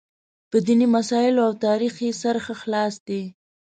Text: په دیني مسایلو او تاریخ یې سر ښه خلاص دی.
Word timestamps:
په 0.49 0.57
دیني 0.65 0.87
مسایلو 0.97 1.41
او 1.47 1.53
تاریخ 1.65 1.93
یې 2.05 2.11
سر 2.21 2.35
ښه 2.45 2.53
خلاص 2.61 2.93
دی. 3.07 3.21